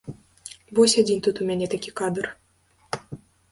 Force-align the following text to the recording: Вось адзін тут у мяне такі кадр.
Вось 0.79 0.95
адзін 1.01 1.19
тут 1.27 1.35
у 1.45 1.47
мяне 1.51 1.69
такі 1.75 1.91
кадр. 2.03 2.25